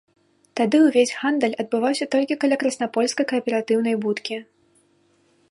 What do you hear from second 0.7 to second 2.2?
ўвесь гандаль адбываўся